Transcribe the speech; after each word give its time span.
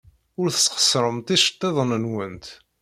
Ur 0.39 0.47
tesxeṣremt 0.51 1.33
iceḍḍiḍen-nwent. 1.35 2.45